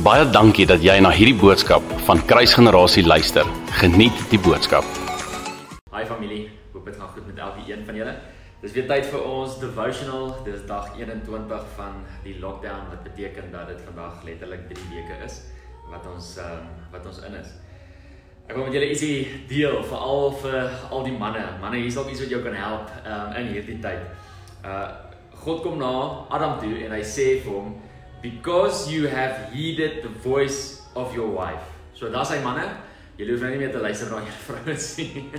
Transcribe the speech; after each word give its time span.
Baie 0.00 0.24
dankie 0.32 0.64
dat 0.64 0.80
jy 0.80 0.94
na 1.04 1.10
hierdie 1.12 1.36
boodskap 1.36 1.84
van 2.06 2.20
Kruisgenerasie 2.24 3.02
luister. 3.04 3.44
Geniet 3.82 4.16
die 4.30 4.38
boodskap. 4.40 4.86
Hi 5.92 6.06
familie, 6.08 6.46
hoop 6.72 6.86
dit 6.88 6.96
gaan 6.96 7.10
goed 7.12 7.26
met 7.28 7.42
elkeen 7.44 7.82
van 7.84 7.98
julle. 7.98 8.14
Dis 8.62 8.72
weer 8.72 8.86
tyd 8.88 9.10
vir 9.12 9.26
ons 9.28 9.58
devotional. 9.60 10.30
Dis 10.46 10.62
dag 10.70 10.88
21 10.96 11.66
van 11.76 11.98
die 12.24 12.38
lockdown 12.40 12.88
wat 12.88 13.02
beteken 13.10 13.52
dat 13.52 13.68
dit 13.74 13.82
vandag 13.90 14.24
letterlik 14.24 14.64
3 14.70 14.86
weke 14.94 15.18
is 15.26 15.36
wat 15.90 16.08
ons 16.14 16.32
um, 16.46 16.72
wat 16.94 17.04
ons 17.12 17.20
in 17.28 17.36
is. 17.42 17.52
Ek 18.48 18.56
wil 18.56 18.70
met 18.70 18.78
julle 18.78 18.88
ietsie 18.94 19.44
deel 19.52 19.82
veral 19.84 20.32
vir 20.40 20.80
al 20.88 21.04
die 21.10 21.16
manne. 21.26 21.44
Manne, 21.60 21.84
hier's 21.84 22.00
dalk 22.00 22.08
iets 22.08 22.24
wat 22.24 22.32
jou 22.32 22.40
kan 22.48 22.56
help 22.56 22.88
um, 23.04 23.36
in 23.36 23.52
hierdie 23.52 23.76
tyd. 23.84 24.08
Uh 24.64 24.88
God 25.40 25.62
kom 25.64 25.78
na 25.80 25.92
Adam 26.28 26.58
toe 26.60 26.74
en 26.84 26.92
hy 26.92 27.04
sê 27.04 27.30
vir 27.44 27.52
hom 27.52 27.70
because 28.22 28.90
you 28.90 29.08
have 29.08 29.52
heeded 29.52 30.02
the 30.02 30.08
voice 30.08 30.82
of 30.94 31.14
your 31.14 31.28
wife. 31.28 31.64
So 31.94 32.10
daar's 32.10 32.30
hy 32.32 32.40
manne, 32.44 32.66
julle 33.18 33.34
hoef 33.34 33.44
nou 33.44 33.50
nie 33.52 33.60
meer 33.60 33.72
te 33.72 33.82
luister 33.82 34.10
na 34.12 34.20
julle 34.24 34.44
vrouens 34.46 34.88
nie. 35.00 35.24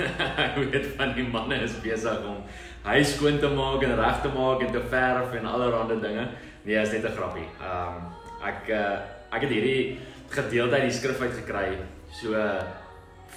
Ek 0.00 0.56
weet 0.56 0.86
van 0.96 1.14
die 1.16 1.26
manne 1.28 1.58
is 1.66 1.74
besig 1.84 2.22
om 2.24 2.40
hy 2.86 3.00
skoon 3.04 3.36
te 3.42 3.50
maak 3.52 3.82
en 3.84 3.98
reg 3.98 4.22
te 4.24 4.30
maak 4.32 4.62
en 4.64 4.72
te 4.72 4.82
verf 4.92 5.34
en 5.36 5.48
allerlei 5.50 5.98
dinge. 6.00 6.28
Nee, 6.64 6.78
is 6.80 6.92
net 6.92 7.04
'n 7.04 7.16
grappie. 7.16 7.48
Ehm 7.60 7.96
um, 7.96 8.12
ek 8.40 8.70
uh, 8.72 8.96
ek 9.36 9.42
het 9.44 9.52
hierdie 9.52 9.98
gedeelte 10.32 10.78
uit 10.78 10.88
die 10.88 10.96
skrif 10.96 11.20
uit 11.20 11.34
gekry 11.42 11.76
so 12.12 12.32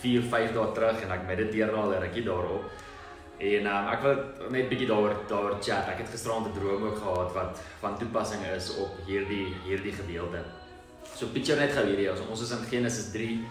4, 0.02 0.22
5 0.32 0.54
dae 0.56 0.72
terug 0.76 1.04
en 1.04 1.12
ek 1.12 1.28
mediteer 1.28 1.72
nou 1.72 1.84
al 1.84 1.96
'n 1.98 2.04
rukkie 2.06 2.24
daarop. 2.24 2.72
En 3.44 3.66
um, 3.68 3.88
ek 3.92 4.04
wil 4.06 4.20
net 4.56 4.70
bietjie 4.72 4.88
daaroor 4.88 5.18
daaroor 5.28 5.58
chat. 5.60 5.90
Ek 5.92 6.04
het 6.04 6.12
gisteraand 6.14 6.48
'n 6.48 6.56
droom 6.56 6.86
ook 6.88 7.00
gehad 7.02 7.34
wat 7.36 7.60
van 7.82 7.98
toepassing 8.00 8.44
is 8.56 8.76
op 8.78 8.96
hierdie 9.08 9.52
hierdie 9.66 9.92
gedeelte. 9.92 10.44
So 11.16 11.28
picture 11.28 11.60
net 11.60 11.76
gou 11.76 11.86
hierdie. 11.86 12.10
Ons 12.30 12.42
is 12.42 12.52
in 12.52 12.64
Genesis 12.72 13.12
3. 13.12 13.44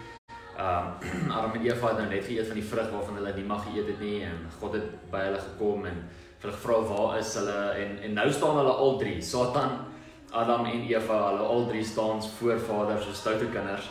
Um 0.57 0.85
Adam 1.31 1.53
en 1.53 1.65
Eva 1.65 1.87
het 1.87 1.97
nou 1.97 2.09
net 2.09 2.25
geëet 2.25 2.47
van 2.47 2.57
die 2.57 2.69
vrug 2.71 2.89
waarvan 2.91 3.15
hulle 3.15 3.33
nie 3.35 3.45
mag 3.45 3.63
geëet 3.65 3.87
het 3.87 3.99
nie 3.99 4.23
en 4.23 4.37
God 4.59 4.73
het 4.73 4.89
by 5.11 5.21
hulle 5.27 5.41
gekom 5.41 5.85
en 5.85 6.03
hulle 6.41 6.53
gevra 6.53 6.77
waar 6.89 7.17
is 7.19 7.33
hulle 7.35 7.59
en 7.81 7.99
en 8.03 8.13
nou 8.13 8.31
staan 8.31 8.57
hulle 8.57 8.75
al 8.85 8.97
drie. 8.97 9.21
Satan, 9.21 9.77
Adam 10.31 10.65
en 10.65 10.87
Eva, 10.89 11.19
hulle 11.29 11.45
al 11.55 11.67
drie 11.67 11.83
staan 11.85 12.23
voor 12.39 12.59
Vader 12.59 13.01
so 13.01 13.13
stoute 13.13 13.45
kinders. 13.45 13.89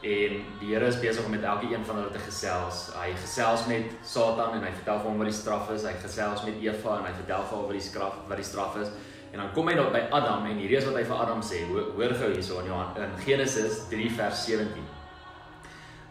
En 0.00 0.38
die 0.60 0.70
Here 0.72 0.86
is 0.88 0.96
besig 1.00 1.24
om 1.24 1.30
met 1.30 1.42
elke 1.42 1.68
een 1.68 1.84
van 1.84 1.96
hulle 2.00 2.10
te 2.10 2.22
gesels. 2.24 2.86
Hy 2.96 3.10
gesels 3.20 3.66
met 3.68 3.90
Satan 4.02 4.54
en 4.56 4.62
hy 4.64 4.70
vertel 4.78 5.02
vir 5.02 5.08
hom 5.10 5.20
wat 5.20 5.28
die 5.28 5.36
straf 5.36 5.68
is. 5.74 5.84
Hy 5.84 5.92
gesels 6.00 6.44
met 6.46 6.56
Eva 6.64 6.94
en 6.96 7.04
hy 7.04 7.12
vertel 7.18 7.44
vir 7.44 7.56
haar 7.58 7.66
wat 7.66 7.76
die 7.76 7.84
straf 7.84 8.16
wat 8.30 8.40
die 8.40 8.48
straf 8.48 8.78
is. 8.80 8.94
En 9.30 9.42
dan 9.42 9.52
kom 9.54 9.68
hy 9.68 9.76
daar 9.76 9.92
by 9.92 10.02
Adam 10.16 10.48
en 10.48 10.56
hierdie 10.56 10.80
is 10.80 10.88
wat 10.88 10.96
hy 10.96 11.04
vir 11.04 11.20
Adam 11.26 11.44
sê. 11.44 11.60
Hoor 11.68 12.16
gou 12.16 12.32
hierso 12.32 12.64
in 12.64 12.72
Johan 12.72 12.96
in 12.96 13.14
Genesis 13.26 13.84
3 13.92 14.08
vers 14.16 14.42
17. 14.48 14.88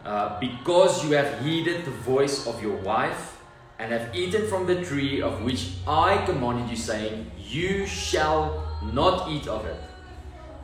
Uh 0.06 0.38
because 0.38 1.02
you 1.04 1.18
have 1.18 1.42
heeded 1.42 1.84
the 1.84 1.96
voice 2.06 2.46
of 2.46 2.62
your 2.62 2.78
wife 2.86 3.42
and 3.80 3.90
have 3.90 4.14
eaten 4.14 4.46
from 4.46 4.66
the 4.70 4.84
tree 4.86 5.20
of 5.20 5.42
which 5.42 5.82
I 5.86 6.22
commanded 6.30 6.70
you 6.70 6.76
saying 6.76 7.26
you 7.36 7.86
shall 7.86 8.62
not 8.94 9.28
eat 9.28 9.48
of 9.48 9.66
it. 9.66 9.82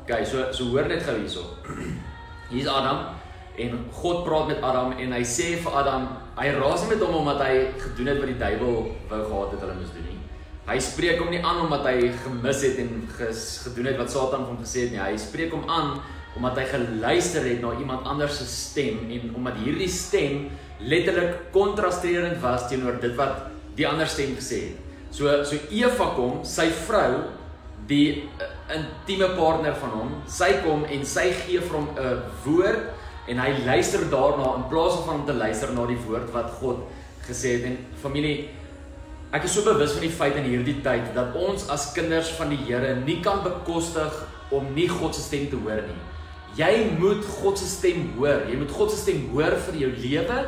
Okay, 0.04 0.24
so 0.24 0.52
so 0.52 0.70
hoor 0.70 0.86
net 0.86 1.02
gou 1.02 1.18
hierso. 1.18 1.50
Hier's 2.50 2.68
Adam 2.70 3.14
en 3.56 3.78
God 3.92 4.24
praat 4.26 4.50
met 4.50 4.62
Adam 4.62 4.92
en 5.00 5.14
hy 5.16 5.22
sê 5.26 5.54
vir 5.62 5.78
Adam, 5.80 6.04
hy 6.36 6.50
raas 6.58 6.84
nie 6.84 6.92
met 6.92 7.04
hom 7.06 7.22
omdat 7.22 7.40
hy 7.46 7.54
gedoen 7.80 8.10
het 8.12 8.20
wat 8.20 8.30
die 8.30 8.40
duiwel 8.42 8.76
wou 9.10 9.22
gehad 9.30 9.54
het 9.54 9.64
hulle 9.64 9.78
moes 9.78 9.94
doen 9.94 10.06
nie. 10.10 10.18
Hy 10.66 10.76
spreek 10.82 11.22
hom 11.22 11.30
nie 11.32 11.40
aan 11.46 11.62
omdat 11.64 11.86
hy 11.88 12.10
gemis 12.24 12.62
het 12.66 12.80
en 12.82 12.92
ges, 13.16 13.42
gedoen 13.64 13.88
het 13.92 13.98
wat 14.02 14.12
Satan 14.12 14.44
vir 14.44 14.52
hom 14.52 14.60
gesê 14.60 14.86
het 14.86 14.94
nie. 14.94 15.02
Hy 15.02 15.16
spreek 15.22 15.54
hom 15.56 15.64
aan 15.70 15.96
omdat 16.36 16.60
hy 16.60 16.66
geluister 16.68 17.46
het 17.48 17.62
na 17.62 17.72
iemand 17.80 18.04
anders 18.04 18.36
se 18.42 18.46
stem 18.50 19.06
en 19.08 19.30
omdat 19.38 19.60
hierdie 19.64 19.88
stem 19.88 20.50
letterlik 20.84 21.46
kontrasterend 21.54 22.42
was 22.42 22.66
teenoor 22.68 23.00
dit 23.00 23.14
wat 23.16 23.46
die 23.78 23.86
ander 23.88 24.10
stem 24.10 24.34
gesê 24.36 24.66
het. 24.68 24.82
So 25.14 25.32
so 25.48 25.56
Eva 25.72 26.10
kom, 26.16 26.42
sy 26.44 26.68
vrou, 26.84 27.24
die 27.86 28.28
uh, 28.40 28.50
intieme 28.74 29.28
partner 29.38 29.76
van 29.78 29.92
hom, 29.94 30.14
sy 30.26 30.50
kom 30.64 30.84
en 30.90 31.04
sy 31.06 31.30
gee 31.44 31.60
vir 31.60 31.76
hom 31.76 31.88
'n 31.94 32.22
woord 32.44 33.28
en 33.28 33.38
hy 33.38 33.50
luister 33.66 34.06
daarna 34.10 34.54
in 34.56 34.68
plaas 34.70 34.98
van 35.06 35.20
om 35.20 35.26
te 35.26 35.34
luister 35.34 35.72
na 35.72 35.86
die 35.86 36.00
woord 36.06 36.32
wat 36.32 36.50
God 36.60 36.86
gesê 37.28 37.58
het 37.58 37.64
en 37.70 37.78
familie 38.02 38.48
ek 39.34 39.44
is 39.44 39.54
so 39.54 39.66
bewus 39.66 39.92
van 39.92 40.04
die 40.06 40.14
feit 40.14 40.36
in 40.38 40.46
hierdie 40.46 40.80
tyd 40.82 41.10
dat 41.14 41.34
ons 41.34 41.66
as 41.68 41.92
kinders 41.92 42.30
van 42.38 42.52
die 42.54 42.60
Here 42.68 42.94
nie 43.02 43.20
kan 43.22 43.42
bekostig 43.44 44.14
om 44.54 44.68
nie 44.74 44.86
God 44.88 45.14
se 45.14 45.24
stem 45.24 45.48
te 45.50 45.58
hoor 45.58 45.82
nie. 45.82 45.98
Jy 46.56 46.72
moet 47.00 47.24
God 47.40 47.58
se 47.58 47.66
stem 47.68 48.12
hoor. 48.16 48.46
Jy 48.48 48.56
moet 48.60 48.72
God 48.72 48.92
se 48.92 49.00
stem 49.00 49.26
hoor 49.34 49.58
vir 49.66 49.80
jou 49.82 49.90
lewe. 50.04 50.38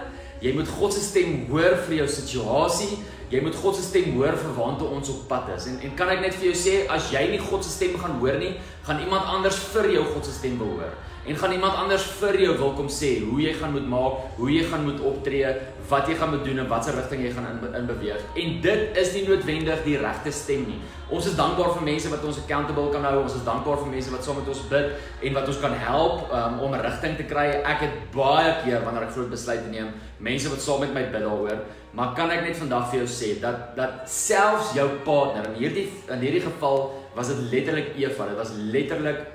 Jy 0.41 0.53
moet 0.55 0.71
God 0.79 0.95
se 0.95 1.03
stem 1.05 1.35
hoor 1.51 1.77
vir 1.89 1.99
jou 1.99 2.09
situasie. 2.15 3.01
Jy 3.29 3.43
moet 3.45 3.57
God 3.61 3.77
se 3.77 3.83
stem 3.85 4.15
hoor 4.17 4.37
vir 4.41 4.53
waantoe 4.57 4.89
ons 4.97 5.11
op 5.13 5.27
pad 5.29 5.51
is. 5.57 5.67
En 5.69 5.81
en 5.85 5.95
kan 5.97 6.09
ek 6.15 6.23
net 6.25 6.37
vir 6.39 6.49
jou 6.49 6.57
sê 6.57 6.77
as 6.89 7.11
jy 7.13 7.27
nie 7.29 7.41
God 7.43 7.65
se 7.65 7.75
stem 7.75 7.99
gaan 8.01 8.17
hoor 8.23 8.39
nie, 8.41 8.55
gaan 8.87 9.01
iemand 9.01 9.25
anders 9.25 9.59
vir 9.73 9.91
jou 9.93 10.05
God 10.15 10.25
se 10.25 10.33
stem 10.33 10.59
behoor 10.59 10.95
en 11.29 11.37
gaan 11.37 11.53
iemand 11.53 11.75
anders 11.77 12.05
vir 12.19 12.39
jou 12.41 12.53
wil 12.57 12.71
kom 12.77 12.87
sê 12.89 13.19
hoe 13.21 13.41
jy 13.43 13.51
gaan 13.59 13.75
moet 13.75 13.89
maak, 13.89 14.21
hoe 14.39 14.49
jy 14.49 14.63
gaan 14.71 14.87
moet 14.87 15.01
optree, 15.05 15.51
wat 15.89 16.09
jy 16.09 16.15
gaan 16.17 16.31
moet 16.33 16.45
doen 16.45 16.63
en 16.63 16.69
watter 16.71 16.97
rigting 16.97 17.25
jy 17.27 17.33
gaan 17.35 17.49
in, 17.51 17.59
in 17.77 17.89
beweeg. 17.89 18.23
En 18.41 18.55
dit 18.65 19.01
is 19.03 19.11
nie 19.17 19.25
noodwendig 19.27 19.83
die 19.85 19.99
regte 20.01 20.33
stem 20.33 20.65
nie. 20.69 20.79
Ons 21.13 21.29
is 21.29 21.37
dankbaar 21.37 21.75
vir 21.77 21.85
mense 21.85 22.13
wat 22.13 22.25
ons 22.29 22.41
accountable 22.41 22.89
kan 22.93 23.05
hou. 23.09 23.23
Ons 23.23 23.37
is 23.37 23.45
dankbaar 23.45 23.81
vir 23.83 23.93
mense 23.93 24.13
wat 24.13 24.25
saam 24.25 24.41
met 24.41 24.49
ons 24.53 24.63
bid 24.71 24.89
en 25.29 25.37
wat 25.37 25.51
ons 25.53 25.61
kan 25.65 25.77
help 25.83 26.33
um, 26.39 26.59
om 26.65 26.77
'n 26.77 26.85
rigting 26.87 27.17
te 27.21 27.29
kry. 27.29 27.47
Ek 27.61 27.85
het 27.85 27.99
baie 28.15 28.55
keer 28.65 28.85
wanneer 28.85 29.09
ek 29.09 29.13
groot 29.17 29.31
besluite 29.31 29.69
neem, 29.69 29.93
mense 30.19 30.49
wat 30.49 30.65
saam 30.65 30.81
met 30.81 30.95
my 30.95 31.05
bid 31.13 31.25
daaroor, 31.25 31.61
maar 31.93 32.15
kan 32.15 32.31
ek 32.31 32.45
net 32.45 32.57
vandag 32.57 32.91
vir 32.91 33.05
jou 33.05 33.09
sê 33.09 33.41
dat 33.41 33.77
dat 33.77 34.09
selfs 34.09 34.73
jou 34.75 34.89
partner 35.05 35.45
in 35.53 35.61
hierdie 35.61 35.89
in 36.09 36.21
hierdie 36.21 36.45
geval 36.45 36.98
was 37.19 37.33
dit 37.33 37.51
letterlik 37.51 37.97
Eva, 37.99 38.31
dit 38.31 38.39
was 38.39 38.55
letterlik 38.71 39.27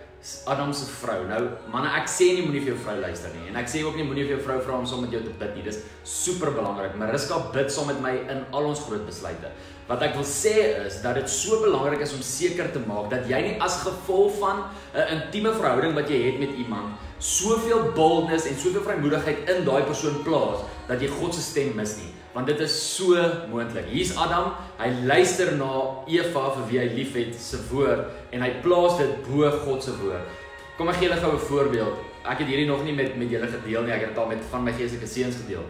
Adam 0.48 0.72
se 0.72 0.86
vrou. 0.88 1.18
Nou, 1.28 1.42
manne, 1.68 1.90
ek 2.00 2.08
sê 2.08 2.30
nie 2.32 2.46
moenie 2.46 2.62
vir 2.64 2.72
jou 2.72 2.78
vrou 2.86 2.96
luister 3.02 3.34
nie 3.36 3.50
en 3.52 3.58
ek 3.60 3.68
sê 3.68 3.82
ook 3.84 3.98
nie 4.00 4.06
moenie 4.08 4.24
vir 4.24 4.38
jou 4.38 4.44
vrou 4.46 4.56
vra 4.64 4.78
om 4.80 4.86
saam 4.88 5.04
met 5.04 5.12
jou 5.12 5.20
te 5.26 5.34
bid 5.42 5.58
nie. 5.58 5.66
Dis 5.68 5.82
super 6.08 6.54
belangrik. 6.56 6.96
Mariska 7.00 7.42
bid 7.52 7.74
saam 7.76 7.92
met 7.92 8.00
my 8.06 8.14
in 8.32 8.46
al 8.56 8.70
ons 8.70 8.86
groot 8.86 9.04
besluite. 9.04 9.52
Wat 9.90 10.06
ek 10.08 10.16
wil 10.16 10.24
sê 10.28 10.54
is 10.86 11.02
dat 11.04 11.20
dit 11.20 11.28
so 11.28 11.60
belangrik 11.66 12.06
is 12.06 12.16
om 12.16 12.24
seker 12.24 12.72
te 12.72 12.80
maak 12.88 13.12
dat 13.12 13.28
jy 13.28 13.42
nie 13.50 13.58
as 13.60 13.82
gevolg 13.84 14.40
van 14.40 14.64
'n 14.96 15.08
intieme 15.18 15.52
verhouding 15.52 15.92
wat 16.00 16.08
jy 16.08 16.24
het 16.24 16.40
met 16.40 16.56
iemand 16.56 16.96
soveel 17.20 17.92
boldness 17.92 18.48
en 18.48 18.56
soveel 18.56 18.84
vrymoedigheid 18.88 19.50
in 19.50 19.66
daai 19.68 19.84
persoon 19.84 20.24
plaas 20.24 20.64
dat 20.88 21.02
jy 21.02 21.08
God 21.08 21.36
se 21.36 21.42
stem 21.42 21.76
mis 21.76 21.98
nie 22.00 22.12
want 22.34 22.48
dit 22.50 22.60
is 22.66 22.76
so 22.96 23.14
moontlik. 23.50 23.86
Hier's 23.94 24.16
Adam, 24.18 24.54
hy 24.80 24.90
luister 25.06 25.54
na 25.58 25.74
Eva 26.10 26.48
vir 26.58 26.66
wie 26.70 26.80
hy 26.82 26.88
liefhet 26.96 27.36
se 27.38 27.60
woord 27.70 28.34
en 28.34 28.42
hy 28.42 28.50
plaas 28.66 28.98
dit 29.02 29.20
bo 29.28 29.50
God 29.66 29.86
se 29.86 29.94
woord. 30.02 30.42
Kom 30.78 30.90
ek 30.90 30.98
gee 30.98 31.08
julle 31.08 31.22
gou 31.22 31.34
'n 31.34 31.46
voorbeeld. 31.50 31.96
Ek 32.26 32.40
het 32.40 32.48
hierdie 32.48 32.68
nog 32.68 32.84
nie 32.84 32.94
met 32.94 33.18
met 33.18 33.30
julle 33.30 33.48
gedeel 33.48 33.84
nie. 33.84 33.94
Ek 33.94 34.02
het 34.02 34.10
dit 34.10 34.18
al 34.18 34.28
met 34.28 34.42
van 34.50 34.64
my 34.64 34.74
geestelike 34.74 35.08
seuns 35.08 35.36
gedeel. 35.36 35.66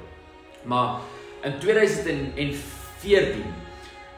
Maar 0.63 1.01
in 1.44 1.59
2014 1.59 3.44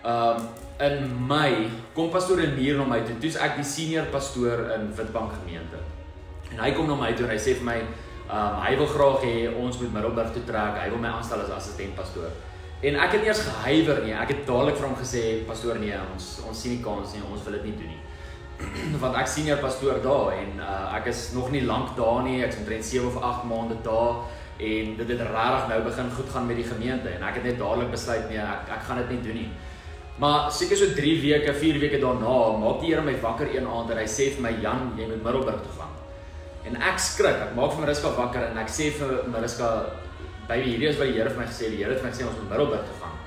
ehm 0.03 0.37
um, 0.37 0.47
in 0.79 1.27
Mei 1.27 1.69
kom 1.93 2.09
pastoor 2.09 2.37
Renier 2.37 2.75
na 2.77 2.83
my 2.83 2.99
toe. 3.07 3.15
Toe's 3.19 3.37
ek 3.39 3.55
die 3.55 3.63
senior 3.67 4.05
pastoor 4.11 4.71
in 4.75 4.89
Witbank 4.95 5.31
gemeente. 5.39 5.79
En 6.51 6.59
hy 6.59 6.71
kom 6.75 6.87
na 6.87 6.97
my 6.99 7.13
toe 7.15 7.25
en 7.25 7.31
hy 7.31 7.39
sê 7.39 7.55
vir 7.55 7.65
my 7.65 7.77
Um 8.25 8.57
hy 8.63 8.73
wil 8.79 8.87
graag 8.89 9.21
hê 9.21 9.33
ons 9.53 9.77
moet 9.77 9.93
Middelburg 9.93 10.31
toe 10.33 10.43
trek. 10.47 10.79
Hy 10.81 10.89
wil 10.89 11.01
my 11.03 11.13
aanstel 11.13 11.43
as 11.43 11.53
assistent 11.53 11.93
pastoor. 11.97 12.31
En 12.81 12.97
ek 13.01 13.17
het 13.17 13.27
eens 13.27 13.43
gehuiwer 13.45 14.01
nie. 14.03 14.15
Ek 14.17 14.33
het 14.33 14.47
dadelik 14.47 14.79
vir 14.79 14.87
hom 14.87 14.97
gesê, 14.97 15.45
"Pastoor, 15.45 15.77
nee, 15.79 15.93
ons 16.13 16.41
ons 16.47 16.61
sien 16.61 16.71
nie 16.71 16.83
kans 16.83 17.13
nie. 17.13 17.21
Ons 17.31 17.43
wil 17.43 17.53
dit 17.53 17.63
nie 17.63 17.77
doen 17.77 17.91
nie." 17.93 18.01
Want 19.01 19.15
ek 19.15 19.27
senior 19.27 19.57
pastoor 19.57 20.01
daar 20.01 20.33
en 20.33 20.59
uh, 20.59 20.95
ek 20.95 21.07
is 21.11 21.31
nog 21.33 21.51
nie 21.51 21.65
lank 21.65 21.95
daar 21.95 22.23
nie. 22.23 22.43
Ek's 22.43 22.57
omtrent 22.57 22.85
7 22.85 23.07
of 23.07 23.21
8 23.21 23.43
maande 23.43 23.77
daar 23.83 24.25
en 24.57 24.95
dit 24.97 25.07
het 25.07 25.21
regtig 25.21 25.67
nou 25.67 25.81
begin 25.83 26.11
goed 26.11 26.29
gaan 26.31 26.45
met 26.47 26.55
die 26.55 26.69
gemeente 26.69 27.09
en 27.09 27.23
ek 27.27 27.35
het 27.35 27.43
net 27.43 27.57
dadelik 27.59 27.91
besluit 27.91 28.29
nee, 28.29 28.39
ek 28.39 28.69
ek 28.77 28.85
gaan 28.87 29.01
dit 29.03 29.09
nie 29.09 29.21
doen 29.21 29.39
nie. 29.41 29.49
Maar 30.17 30.51
seker 30.51 30.79
so 30.79 30.95
3 30.95 31.21
weke, 31.21 31.53
4 31.53 31.79
weke 31.79 31.99
daarna, 31.99 32.57
maak 32.57 32.79
die 32.81 32.93
Here 32.93 33.03
my 33.03 33.17
wakker 33.19 33.51
een 33.51 33.67
aand 33.67 33.91
en 33.91 33.99
hy 33.99 34.07
sê 34.07 34.31
vir 34.31 34.41
my, 34.47 34.53
"Jan, 34.63 34.93
jy 34.97 35.07
moet 35.07 35.23
Middelburg 35.23 35.61
toe 35.61 35.75
gaan." 35.79 35.94
En 36.65 36.79
ek 36.81 36.97
skrik. 37.01 37.43
Ek 37.45 37.53
maak 37.57 37.75
vir 37.75 37.85
Mariska 37.85 38.11
wakker 38.17 38.47
en 38.49 38.57
ek 38.57 38.71
sê 38.73 38.89
vir 38.97 39.27
Mariska, 39.29 39.69
"Baby, 40.47 40.71
hierdie 40.71 40.89
is 40.89 40.97
wat 40.97 41.07
die 41.07 41.13
Here 41.13 41.29
vir 41.29 41.39
my 41.39 41.45
gesê 41.45 41.65
het. 41.65 41.71
Die 41.71 41.83
Here 41.83 41.93
het 41.93 42.01
vir 42.01 42.09
my 42.09 42.15
gesê 42.15 42.27
ons 42.27 42.37
moet 42.37 42.49
Middelburg 42.49 42.85
toe 42.85 42.97
gaan." 43.01 43.17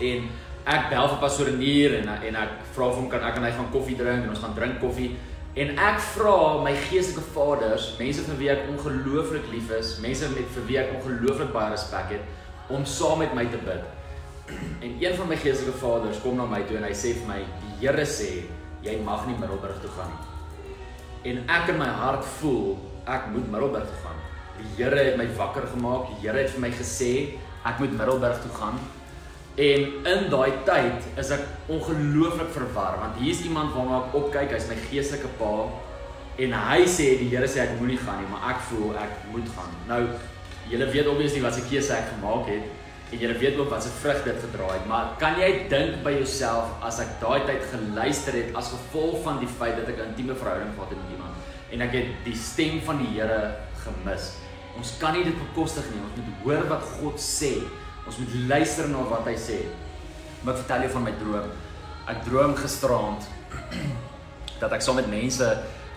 En 0.00 0.28
ek 0.66 0.90
bel 0.90 1.08
vir 1.08 1.18
pastoor 1.18 1.50
Nier 1.56 1.94
en 1.94 2.08
en 2.08 2.36
ek 2.36 2.50
vra 2.74 2.88
vir 2.90 2.96
hom 3.00 3.10
kan 3.10 3.22
ek 3.22 3.36
en 3.36 3.44
hy 3.44 3.50
gaan 3.50 3.72
koffie 3.72 3.96
drink 3.96 4.24
en 4.24 4.30
ons 4.30 4.38
gaan 4.38 4.54
drink 4.54 4.80
koffie. 4.80 5.16
En 5.56 5.78
ek 5.78 5.98
vra 6.14 6.62
my 6.62 6.74
geestelike 6.76 7.26
vaders, 7.34 7.96
mense 7.98 8.22
vir 8.22 8.36
wie 8.38 8.50
ek 8.50 8.68
ongelooflik 8.70 9.50
lief 9.50 9.70
is, 9.70 9.98
mense 9.98 10.28
met 10.28 10.46
vir 10.54 10.66
wie 10.68 10.78
ek 10.78 10.92
ongelooflik 10.94 11.52
baie 11.52 11.72
respek 11.72 12.14
het, 12.14 12.22
om 12.70 12.84
saam 12.84 13.18
met 13.18 13.34
my 13.34 13.46
te 13.50 13.58
bid. 13.58 13.82
En 14.84 14.96
een 15.02 15.16
van 15.16 15.28
my 15.28 15.36
geestelike 15.36 15.78
vaders 15.78 16.22
kom 16.22 16.36
na 16.36 16.46
my 16.46 16.62
toe 16.62 16.76
en 16.78 16.84
hy 16.84 16.94
sê 16.94 17.14
vir 17.18 17.26
my, 17.26 17.40
"Die 17.62 17.86
Here 17.86 18.06
sê 18.06 18.44
jy 18.82 19.00
mag 19.02 19.26
nie 19.26 19.38
Middelburg 19.38 19.82
toe 19.82 19.90
gaan 19.98 20.10
nie." 20.14 20.29
En 21.24 21.42
ek 21.52 21.74
in 21.74 21.78
my 21.80 21.88
hart 22.00 22.24
voel 22.38 22.78
ek 23.10 23.28
moet 23.34 23.50
Middelburg 23.50 23.88
toe 23.88 24.00
gaan. 24.04 24.16
Die 24.60 24.70
Here 24.78 25.04
het 25.04 25.18
my 25.18 25.26
wakker 25.36 25.66
gemaak. 25.72 26.08
Die 26.12 26.24
Here 26.24 26.40
het 26.40 26.54
vir 26.54 26.64
my 26.64 26.70
gesê 26.72 27.12
ek 27.66 27.80
moet 27.82 27.92
Middelburg 27.96 28.40
toe 28.44 28.52
gaan. 28.56 28.80
En 29.60 29.86
in 30.12 30.26
daai 30.32 30.62
tyd 30.64 31.08
is 31.20 31.32
ek 31.34 31.44
ongelooflik 31.68 32.52
verwar 32.54 33.00
want 33.02 33.18
hier 33.20 33.34
is 33.34 33.42
iemand 33.44 33.74
waarna 33.76 34.04
ek 34.06 34.14
opkyk, 34.20 34.54
hy's 34.54 34.68
my 34.70 34.76
geestelike 34.88 35.28
pa 35.40 35.54
en 36.40 36.54
hy 36.56 36.84
sê 36.88 37.10
die 37.20 37.28
Here 37.32 37.48
sê 37.50 37.64
ek 37.66 37.74
moenie 37.80 37.98
gaan 38.00 38.22
nie, 38.22 38.28
maar 38.30 38.54
ek 38.54 38.62
voel 38.70 38.94
ek 38.96 39.26
moet 39.34 39.50
gaan. 39.56 39.74
Nou 39.90 40.04
julle 40.70 40.86
weet 40.94 41.10
obviously 41.10 41.42
wat 41.44 41.58
se 41.58 41.66
keuse 41.66 41.92
ek 41.96 42.12
gemaak 42.14 42.48
het 42.48 42.68
en 43.10 43.18
julle 43.18 43.38
weet 43.38 43.58
ook 43.58 43.70
wat 43.70 43.82
se 43.82 43.90
vrug 44.00 44.22
dit 44.24 44.38
gedra 44.38 44.72
het, 44.72 44.86
maar 44.86 45.14
kan 45.18 45.38
jy 45.40 45.68
dink 45.68 46.02
by 46.04 46.12
jouself 46.20 46.70
as 46.86 47.00
ek 47.02 47.16
daai 47.20 47.42
tyd 47.46 47.64
geluister 47.72 48.32
het 48.38 48.54
as 48.54 48.70
gevolg 48.70 49.22
van 49.24 49.40
die 49.42 49.50
feit 49.50 49.76
dat 49.76 49.88
ek 49.88 49.98
'n 49.98 50.10
intieme 50.12 50.34
verhouding 50.34 50.74
gehad 50.74 50.90
het 50.94 50.98
met 51.02 51.10
iemand 51.16 51.34
en 51.70 51.80
ek 51.80 51.92
het 51.94 52.10
die 52.26 52.36
stem 52.36 52.80
van 52.86 52.98
die 52.98 53.10
Here 53.14 53.54
gemis. 53.84 54.34
Ons 54.78 54.94
kan 55.00 55.14
nie 55.16 55.24
dit 55.26 55.36
bekostig 55.38 55.86
nie. 55.92 56.02
Ons 56.02 56.16
moet 56.18 56.44
hoor 56.44 56.68
wat 56.70 56.86
God 56.98 57.18
sê. 57.22 57.52
Ons 58.06 58.18
moet 58.22 58.36
luister 58.50 58.88
na 58.90 59.02
wat 59.10 59.26
hy 59.28 59.36
sê. 59.38 59.58
Maar 60.42 60.54
ek 60.54 60.62
vertel 60.62 60.86
jou 60.86 60.92
van 60.96 61.06
my 61.08 61.14
droom. 61.20 61.50
Ek 62.10 62.22
droom 62.26 62.56
gisteraand 62.58 63.28
dat 64.62 64.72
ek 64.72 64.84
saam 64.84 64.98
met 65.00 65.10
mense 65.10 65.50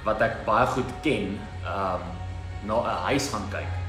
wat 0.03 0.21
ek 0.21 0.43
baie 0.47 0.67
goed 0.75 0.91
ken, 1.05 1.37
ehm 1.63 2.03
um, 2.03 2.11
na 2.63 2.75
'n 2.79 2.99
huis 3.11 3.27
gaan 3.27 3.47
kyk. 3.51 3.82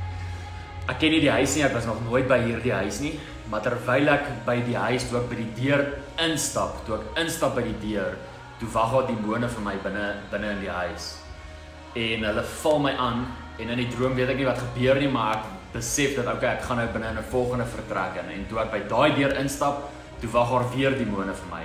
Ek 0.85 0.99
ken 1.01 1.15
nie 1.15 1.23
die 1.23 1.33
huis 1.33 1.55
nie, 1.57 1.63
ek 1.65 1.73
was 1.73 1.87
nog 1.89 2.03
nooit 2.05 2.27
by 2.29 2.37
hierdie 2.43 2.75
huis 2.77 2.99
nie, 3.01 3.15
maar 3.49 3.63
terwyl 3.65 4.11
ek 4.13 4.27
by 4.45 4.59
die 4.67 4.77
huis 4.77 5.07
toe 5.09 5.17
ek 5.23 5.31
by 5.31 5.39
die 5.39 5.53
deur 5.57 5.85
instap, 6.21 6.83
toe 6.85 6.99
ek 6.99 7.23
instap 7.23 7.57
by 7.57 7.65
die 7.65 7.79
deur, 7.87 8.19
toe 8.61 8.69
wag 8.75 8.93
daar 8.93 9.09
demone 9.09 9.49
vir 9.49 9.65
my 9.65 9.75
binne 9.81 10.05
binne 10.33 10.53
in 10.53 10.61
die 10.61 10.75
huis. 10.75 11.09
En 11.97 12.29
hulle 12.29 12.47
val 12.61 12.79
my 12.85 12.95
aan 13.01 13.25
en 13.63 13.73
in 13.73 13.81
die 13.81 13.89
droom 13.97 14.17
weet 14.19 14.35
ek 14.35 14.43
nie 14.43 14.51
wat 14.51 14.61
gebeur 14.61 15.01
nie, 15.01 15.09
maar 15.09 15.39
ek 15.39 15.51
besef 15.73 16.19
dat 16.19 16.29
okay, 16.35 16.53
ek 16.59 16.69
gaan 16.69 16.83
nou 16.83 16.89
binne 16.93 17.17
in 17.17 17.19
'n 17.19 17.31
volgende 17.33 17.65
vertrek 17.65 18.21
in 18.21 18.31
en 18.37 18.47
toe 18.51 18.61
ek 18.61 18.73
by 18.77 18.85
daai 18.85 19.17
deur 19.17 19.37
instap, 19.41 19.89
toe 20.21 20.31
wag 20.37 20.51
daar 20.51 20.71
weer 20.77 20.99
demone 20.99 21.33
vir 21.33 21.51
my. 21.51 21.65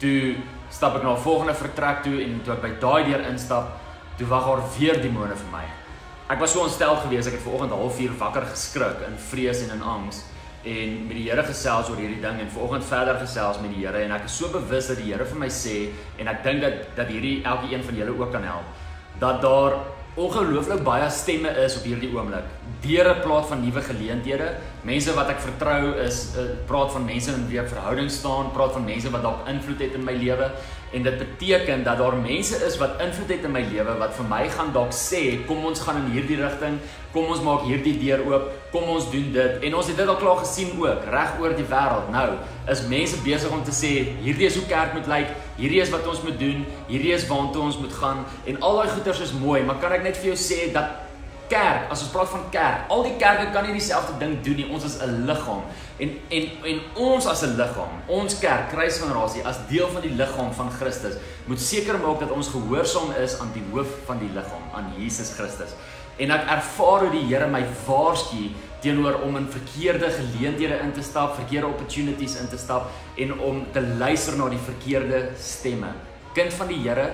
Toe 0.00 0.36
stap 0.70 0.96
ek 0.96 1.02
na 1.02 1.12
'n 1.12 1.26
volgende 1.28 1.54
vertrek 1.54 2.02
toe 2.02 2.24
en 2.24 2.40
toe 2.40 2.54
ek 2.54 2.62
by 2.62 2.72
daai 2.80 3.04
deur 3.04 3.20
instap, 3.28 3.76
toe 4.16 4.26
wag 4.26 4.46
daar 4.46 4.62
weer 4.78 5.02
demone 5.02 5.36
vir 5.36 5.52
my. 5.52 5.85
Ek 6.26 6.40
was 6.42 6.50
so 6.56 6.64
ontstel 6.66 6.96
geweest, 7.04 7.28
ek 7.30 7.36
het 7.36 7.44
vanoggend 7.44 7.70
halfuur 7.70 8.16
wakker 8.18 8.48
geskrik 8.50 9.04
in 9.06 9.12
vrees 9.28 9.60
en 9.62 9.76
in 9.76 9.82
angs 9.86 10.24
en 10.66 10.96
met 11.06 11.14
die 11.14 11.28
Here 11.28 11.44
gesels 11.46 11.86
oor 11.92 12.00
hierdie 12.02 12.18
ding 12.18 12.40
en 12.42 12.48
vanoggend 12.50 12.88
verder 12.88 13.20
gesels 13.20 13.60
met 13.62 13.70
die 13.70 13.84
Here 13.84 14.00
en 14.02 14.14
ek 14.16 14.24
is 14.26 14.34
so 14.40 14.50
bewus 14.50 14.88
dat 14.90 14.98
die 14.98 15.12
Here 15.12 15.22
vir 15.30 15.38
my 15.38 15.46
sê 15.54 15.76
en 16.18 16.26
ek 16.32 16.42
dink 16.42 16.64
dat 16.64 16.80
dat 16.96 17.12
hierdie 17.14 17.36
elke 17.46 17.70
een 17.70 17.86
van 17.86 18.00
julle 18.00 18.16
ook 18.18 18.34
kan 18.34 18.42
help 18.42 18.82
dat 19.22 19.38
daar 19.44 19.78
ongelooflik 20.16 20.80
baie 20.82 21.06
stemme 21.12 21.50
is 21.60 21.76
op 21.76 21.84
hierdie 21.84 22.08
oomblik. 22.14 22.44
Deure 22.80 23.18
praat 23.20 23.50
van 23.50 23.60
nuwe 23.60 23.82
geleenthede. 23.84 24.46
Mense 24.88 25.12
wat 25.16 25.28
ek 25.34 25.42
vertrou 25.44 25.92
is 26.00 26.22
uh, 26.40 26.46
praat 26.68 26.94
van 26.94 27.04
mense 27.04 27.34
in 27.36 27.44
wie 27.50 27.60
ek 27.60 27.68
verhouding 27.68 28.08
staan, 28.12 28.48
praat 28.56 28.72
van 28.78 28.86
mense 28.88 29.12
wat 29.12 29.26
dalk 29.26 29.50
invloed 29.52 29.84
het 29.84 29.98
in 29.98 30.06
my 30.08 30.16
lewe 30.16 30.48
en 30.96 31.02
dit 31.04 31.18
beteken 31.18 31.82
dat 31.84 31.98
daar 32.00 32.16
mense 32.16 32.56
is 32.64 32.78
wat 32.80 33.00
invloed 33.04 33.28
het 33.34 33.44
in 33.44 33.52
my 33.52 33.60
lewe 33.68 33.96
wat 34.00 34.14
vir 34.16 34.28
my 34.30 34.44
gaan 34.48 34.72
dalk 34.72 34.94
sê 34.96 35.22
kom 35.48 35.64
ons 35.68 35.82
gaan 35.84 35.98
in 36.00 36.14
hierdie 36.14 36.38
rigting, 36.40 36.78
kom 37.12 37.28
ons 37.32 37.42
maak 37.44 37.66
hierdie 37.68 37.94
deur 38.00 38.22
oop, 38.28 38.48
kom 38.72 38.88
ons 38.92 39.08
doen 39.12 39.28
dit. 39.32 39.62
En 39.68 39.76
ons 39.76 39.90
het 39.90 39.96
dit 40.00 40.08
al 40.12 40.18
klaar 40.20 40.40
gesien 40.40 40.72
ook 40.80 41.04
reg 41.12 41.36
oor 41.40 41.56
die 41.56 41.68
wêreld. 41.68 42.10
Nou 42.12 42.26
is 42.72 42.84
mense 42.88 43.20
besig 43.24 43.52
om 43.52 43.64
te 43.64 43.74
sê 43.76 43.92
hierdie 44.24 44.48
is 44.48 44.56
hoe 44.56 44.66
kerk 44.70 44.96
moet 44.96 45.08
lyk, 45.12 45.32
hierdie 45.60 45.82
is 45.84 45.92
wat 45.92 46.08
ons 46.08 46.24
moet 46.24 46.38
doen, 46.40 46.64
hierdie 46.88 47.12
is 47.16 47.28
waartoe 47.28 47.68
ons 47.68 47.80
moet 47.80 47.98
gaan. 48.00 48.24
En 48.48 48.60
al 48.60 48.80
daai 48.80 48.94
goeters 48.96 49.24
is 49.28 49.36
mooi, 49.36 49.60
maar 49.68 49.80
kan 49.82 49.96
ek 49.96 50.04
net 50.08 50.20
vir 50.20 50.32
jou 50.32 50.38
sê 50.40 50.70
dat 50.76 51.05
kerk, 51.50 51.90
as 51.90 52.02
ons 52.04 52.12
praat 52.12 52.30
van 52.30 52.44
kerk, 52.54 52.86
al 52.92 53.02
die 53.06 53.16
kerke 53.20 53.50
kan 53.54 53.66
nie 53.66 53.76
dieselfde 53.76 54.16
ding 54.20 54.36
doen 54.44 54.56
nie. 54.60 54.68
Ons 54.70 54.84
is 54.84 54.98
'n 55.02 55.26
liggaam. 55.26 55.62
En 55.98 56.10
en 56.28 56.44
en 56.64 56.80
ons 56.94 57.26
as 57.26 57.42
'n 57.42 57.56
liggaam, 57.56 57.92
ons 58.06 58.38
kerk, 58.38 58.68
kruisgenerasie 58.70 59.44
as 59.44 59.56
deel 59.68 59.88
van 59.88 60.02
die 60.02 60.14
liggaam 60.14 60.52
van 60.52 60.70
Christus, 60.70 61.14
moet 61.46 61.60
seker 61.60 61.98
maak 61.98 62.20
dat 62.20 62.30
ons 62.30 62.48
gehoorsaam 62.48 63.10
is 63.22 63.40
aan 63.40 63.52
die 63.52 63.64
hoof 63.72 63.88
van 64.06 64.18
die 64.18 64.30
liggaam, 64.34 64.64
aan 64.74 64.92
Jesus 64.98 65.32
Christus. 65.34 65.74
En 66.16 66.30
ek 66.30 66.48
ervaar 66.48 67.00
hoe 67.00 67.10
die 67.10 67.26
Here 67.28 67.46
my 67.46 67.64
waarsku 67.86 68.50
teenoor 68.80 69.20
om 69.22 69.36
in 69.36 69.48
verkeerde 69.50 70.10
geleenthede 70.10 70.78
in 70.80 70.92
te 70.92 71.02
stap, 71.02 71.34
verkeerde 71.34 71.66
opportunities 71.66 72.36
in 72.40 72.48
te 72.48 72.56
stap 72.56 72.90
en 73.16 73.40
om 73.40 73.66
te 73.72 73.80
luister 73.80 74.36
na 74.36 74.48
die 74.48 74.62
verkeerde 74.64 75.30
stemme. 75.40 75.92
Kind 76.34 76.52
van 76.52 76.68
die 76.72 76.80
Here, 76.84 77.10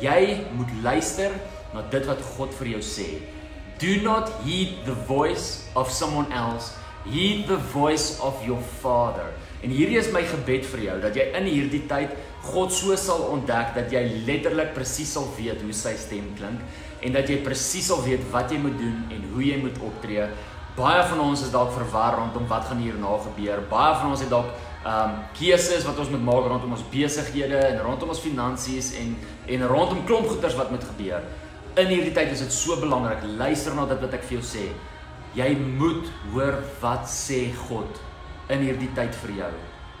jy 0.00 0.44
moet 0.56 0.72
luister 0.82 1.30
na 1.72 1.84
dit 1.90 2.06
wat 2.08 2.20
God 2.36 2.52
vir 2.60 2.74
jou 2.76 2.82
sê. 2.84 3.08
Do 3.82 4.00
not 4.00 4.30
heed 4.46 4.84
the 4.86 4.94
voice 4.94 5.66
of 5.74 5.90
someone 5.90 6.30
else. 6.30 6.78
Heed 7.04 7.48
the 7.48 7.56
voice 7.56 8.20
of 8.20 8.38
your 8.46 8.62
Father. 8.78 9.26
En 9.58 9.74
hierdie 9.74 9.98
is 9.98 10.12
my 10.14 10.22
gebed 10.22 10.68
vir 10.70 10.84
jou 10.84 10.94
dat 11.02 11.18
jy 11.18 11.24
in 11.34 11.48
hierdie 11.50 11.80
tyd 11.90 12.14
God 12.46 12.70
so 12.70 12.94
sal 12.94 13.24
ontdek 13.34 13.74
dat 13.74 13.90
jy 13.90 14.04
letterlik 14.28 14.70
presies 14.76 15.10
sal 15.18 15.26
weet 15.34 15.66
hoe 15.66 15.74
sy 15.74 15.96
stem 15.98 16.30
klink 16.38 16.62
en 17.02 17.18
dat 17.18 17.26
jy 17.26 17.40
presies 17.42 17.90
sal 17.90 18.06
weet 18.06 18.22
wat 18.30 18.54
jy 18.54 18.62
moet 18.62 18.78
doen 18.78 19.02
en 19.18 19.28
hoe 19.34 19.44
jy 19.50 19.58
moet 19.66 19.82
optree. 19.82 20.30
Baie 20.78 21.02
van 21.10 21.26
ons 21.26 21.42
is 21.42 21.50
dalk 21.50 21.74
verwar 21.74 22.20
rondom 22.22 22.46
wat 22.54 22.70
gaan 22.70 22.86
hierna 22.86 23.18
gebeur. 23.26 23.66
Baie 23.66 23.98
van 23.98 24.14
ons 24.14 24.22
het 24.22 24.30
dalk 24.30 24.54
ehm 24.86 25.10
um, 25.10 25.22
keuses 25.34 25.90
wat 25.90 25.98
ons 25.98 26.14
moet 26.14 26.28
maak 26.30 26.46
rondom 26.54 26.78
ons 26.78 26.90
besighede 26.90 27.66
en 27.74 27.82
rondom 27.82 28.14
ons 28.14 28.26
finansies 28.30 28.94
en 29.02 29.16
en 29.50 29.70
rondom 29.74 30.06
klomp 30.06 30.30
goeders 30.30 30.58
wat 30.58 30.70
moet 30.70 30.86
gebeur 30.94 31.26
in 31.80 31.88
hierdie 31.88 32.12
tyd 32.12 32.32
is 32.34 32.42
dit 32.44 32.52
so 32.52 32.76
belangrik. 32.80 33.22
Luister 33.38 33.74
na 33.76 33.86
dit 33.88 34.00
wat 34.04 34.16
ek 34.16 34.24
vir 34.28 34.38
jou 34.38 34.44
sê. 34.44 34.64
Jy 35.36 35.48
moet 35.78 36.08
hoor 36.32 36.58
wat 36.82 37.06
sê 37.08 37.46
God 37.64 38.00
in 38.52 38.64
hierdie 38.66 38.90
tyd 38.96 39.14
vir 39.22 39.36
jou. 39.38 39.52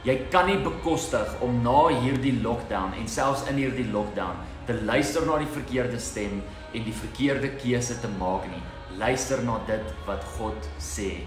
Jy 0.04 0.16
kan 0.34 0.48
nie 0.50 0.58
bekostig 0.60 1.30
om 1.44 1.60
na 1.64 1.86
hierdie 1.94 2.34
lockdown 2.42 2.96
en 2.98 3.08
selfs 3.08 3.46
in 3.48 3.60
hierdie 3.62 3.86
lockdown 3.94 4.40
te 4.66 4.76
luister 4.82 5.24
na 5.26 5.38
die 5.40 5.48
verkeerde 5.54 6.00
stem 6.02 6.42
en 6.74 6.84
die 6.84 6.96
verkeerde 6.96 7.54
keuse 7.62 7.96
te 8.02 8.10
maak 8.18 8.44
nie. 8.50 8.60
Luister 9.00 9.40
na 9.46 9.56
dit 9.70 9.96
wat 10.08 10.26
God 10.36 10.68
sê 10.82 11.22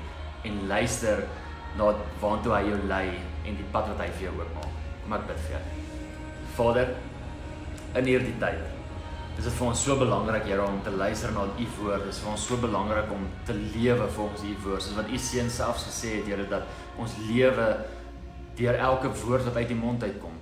en 0.45 0.61
luister 0.69 1.25
na 1.79 1.89
waartoe 2.21 2.53
hy 2.53 2.63
jou 2.69 2.79
lei 2.91 3.07
en 3.47 3.57
die 3.57 3.67
pad 3.73 3.89
wat 3.93 4.05
hy 4.05 4.11
vir 4.19 4.29
jou 4.29 4.37
oopmaak. 4.37 4.79
Kom 5.01 5.17
ek 5.17 5.27
bid 5.31 5.43
vir 5.47 5.57
jou. 5.57 5.65
Vader, 6.55 6.95
in 7.95 8.13
hierdie 8.13 8.37
tyd 8.43 8.74
Dis 9.35 9.51
vir 9.51 9.67
ons 9.67 9.81
so 9.83 9.97
belangrik 9.99 10.45
Here 10.47 10.63
om 10.63 10.77
te 10.83 10.93
luister 10.95 11.33
na 11.35 11.43
u 11.43 11.67
woord. 11.79 12.05
Dis 12.07 12.21
vir 12.23 12.31
ons 12.31 12.47
so 12.47 12.55
belangrik 12.61 13.11
om 13.11 13.27
te 13.47 13.53
lewe 13.75 14.07
volgens 14.15 14.45
u 14.47 14.55
woord. 14.63 14.83
Soos 14.85 14.95
wat 14.95 15.11
u 15.11 15.19
seun 15.19 15.51
selfs 15.51 15.89
gesê 15.89 16.19
het 16.21 16.29
Here 16.31 16.47
dat 16.47 16.69
ons 17.01 17.17
lewe 17.27 17.67
deur 18.55 18.79
elke 18.79 19.11
woord 19.25 19.43
wat 19.49 19.59
uit 19.59 19.67
die 19.73 19.79
mond 19.79 20.03
uitkom. 20.03 20.37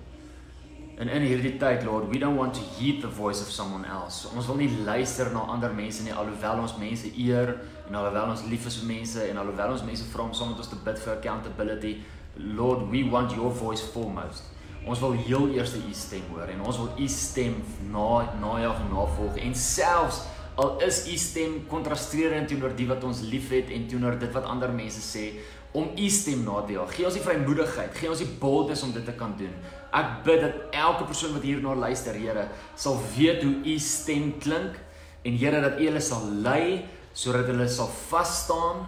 En 1.02 1.10
in 1.10 1.26
hierdie 1.26 1.56
tyd 1.58 1.88
Lord, 1.88 2.12
we 2.14 2.20
don't 2.22 2.38
want 2.38 2.54
to 2.54 2.62
heed 2.78 3.02
the 3.02 3.10
voice 3.10 3.42
of 3.42 3.50
someone 3.50 3.88
else. 3.90 4.30
Ons 4.38 4.46
wil 4.46 4.62
nie 4.62 4.70
luister 4.86 5.32
na 5.34 5.48
ander 5.50 5.74
mense 5.74 6.06
nie 6.06 6.14
alhoewel 6.14 6.62
ons 6.62 6.78
mense 6.78 7.10
eer 7.18 7.56
en 7.88 7.98
alhoewel 7.98 8.36
ons 8.36 8.46
lief 8.52 8.68
is 8.70 8.78
vir 8.84 8.92
mense 8.94 9.26
en 9.26 9.42
alhoewel 9.42 9.74
ons 9.74 9.86
mense 9.88 10.06
vra 10.14 10.28
om 10.30 10.36
saam 10.38 10.54
met 10.54 10.62
ons 10.62 10.70
te 10.70 10.78
bid 10.86 11.02
vir 11.02 11.16
accountability. 11.16 11.96
Lord, 12.38 12.86
we 12.94 13.02
want 13.10 13.34
your 13.34 13.50
voice 13.50 13.82
foremost. 13.82 14.54
Ons 14.84 15.00
wil 15.00 15.16
heel 15.26 15.54
eers 15.56 15.74
u 15.80 15.94
stem 15.96 16.24
hoor 16.34 16.50
en 16.52 16.62
ons 16.68 16.78
wil 16.82 16.90
u 17.00 17.08
stem 17.08 17.56
na 17.92 18.36
najag 18.42 18.82
en 18.84 18.90
navolg 18.92 19.38
en 19.40 19.56
selfs 19.56 20.24
al 20.60 20.76
is 20.86 21.06
u 21.10 21.16
stem 21.18 21.56
kontrasterend 21.72 22.52
teenoor 22.52 22.76
die 22.78 22.86
wat 22.90 23.04
ons 23.08 23.24
liefhet 23.26 23.72
en 23.74 23.88
teenoor 23.90 24.20
dit 24.22 24.34
wat 24.36 24.46
ander 24.50 24.74
mense 24.76 25.02
sê 25.02 25.30
om 25.74 25.88
u 25.98 26.10
stem 26.14 26.44
na 26.46 26.60
te 26.62 26.76
jaag. 26.76 26.92
Gee 26.94 27.08
ons 27.10 27.16
die 27.18 27.24
vrymoedigheid, 27.24 27.96
gee 27.98 28.12
ons 28.12 28.22
die 28.22 28.30
boldness 28.38 28.84
om 28.86 28.92
dit 28.94 29.06
te 29.10 29.16
kan 29.18 29.34
doen. 29.40 29.54
Ek 29.90 30.20
bid 30.28 30.44
dat 30.44 30.78
elke 30.84 31.08
persoon 31.10 31.34
wat 31.34 31.48
hierna 31.48 31.74
luister, 31.74 32.14
Here, 32.14 32.46
sal 32.78 33.00
weet 33.16 33.42
hoe 33.42 33.56
u 33.66 33.78
stem 33.82 34.36
klink 34.44 34.78
en 35.26 35.40
Here 35.42 35.64
dat 35.66 35.82
u 35.82 35.88
hulle 35.88 36.04
sal 36.04 36.30
lei 36.46 36.84
sodat 37.14 37.50
hulle 37.50 37.66
sal 37.70 37.90
vas 38.12 38.38
staan 38.44 38.86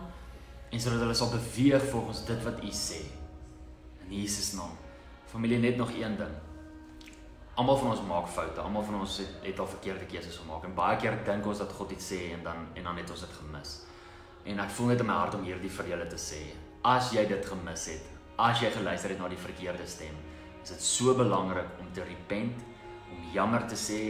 en 0.69 0.81
sodat 0.81 1.01
hulle 1.07 1.17
sal 1.17 1.33
beweeg 1.33 1.89
volgens 1.89 2.25
dit 2.29 2.45
wat 2.45 2.61
u 2.61 2.73
sê. 2.73 3.01
In 4.05 4.19
Jesus 4.21 4.53
naam. 4.53 4.84
Familie 5.35 5.57
net 5.59 5.75
nog 5.75 5.89
een 5.91 6.15
ding. 6.15 6.35
Almal 7.53 7.77
van 7.77 7.89
ons 7.89 8.01
maak 8.07 8.27
foute. 8.27 8.61
Almal 8.61 8.83
van 8.83 8.99
ons 8.99 9.17
het, 9.17 9.31
het 9.41 9.57
al 9.59 9.67
verkeerde 9.67 10.05
keuses 10.05 10.37
gemaak 10.39 10.63
en 10.63 10.75
baie 10.77 10.95
keer 10.95 11.17
dink 11.27 11.49
ons 11.51 11.59
dat 11.59 11.73
God 11.75 11.91
iets 11.91 12.07
sê 12.13 12.19
en 12.37 12.45
dan 12.45 12.61
en 12.73 12.87
dan 12.87 13.01
het 13.01 13.11
ons 13.11 13.23
dit 13.25 13.33
gemis. 13.39 13.73
En 14.47 14.61
ek 14.63 14.71
voel 14.77 14.93
net 14.93 15.03
in 15.03 15.09
my 15.09 15.17
hart 15.19 15.35
om 15.35 15.43
hierdie 15.43 15.73
vir 15.79 15.89
julle 15.91 16.07
te 16.13 16.21
sê. 16.27 16.39
As 16.87 17.11
jy 17.11 17.25
dit 17.27 17.49
gemis 17.51 17.83
het, 17.91 18.07
as 18.47 18.63
jy 18.63 18.71
geluister 18.77 19.11
het 19.11 19.19
na 19.19 19.27
die 19.33 19.41
verkeerde 19.41 19.89
stem, 19.97 20.15
is 20.63 20.71
dit 20.71 20.87
so 20.87 21.17
belangrik 21.19 21.83
om 21.83 21.91
te 21.99 22.07
repent, 22.07 22.63
om 23.11 23.27
jammer 23.35 23.67
te 23.67 23.81
sê 23.83 24.01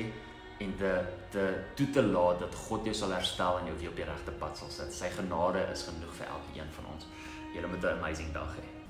en 0.61 0.77
te 0.77 0.93
te 1.33 1.49
toe 1.73 1.89
te 1.89 2.05
laat 2.05 2.45
dat 2.45 2.61
God 2.69 2.85
jou 2.85 2.93
sal 3.01 3.17
herstel 3.17 3.63
en 3.63 3.73
jou 3.73 3.79
weer 3.81 3.95
op 3.95 4.01
die 4.03 4.11
regte 4.13 4.37
pad 4.45 4.61
sal 4.61 4.69
sit. 4.69 4.93
Sy 4.93 5.09
genade 5.17 5.65
is 5.73 5.89
genoeg 5.89 6.15
vir 6.21 6.29
elkeen 6.37 6.73
van 6.77 6.93
ons. 6.93 7.13
Julle 7.57 7.73
moet 7.73 7.83
'n 7.83 7.97
amazing 7.97 8.33
dag 8.37 8.57
hê. 8.61 8.84